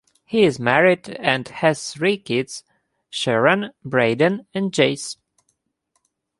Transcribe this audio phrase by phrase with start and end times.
[0.25, 2.63] He is married and has three kids-
[3.11, 5.17] Sheehan, Brayden and Jayce.